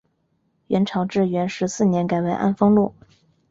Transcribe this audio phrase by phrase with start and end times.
[0.65, 2.95] 元朝至元十四年改为安丰路。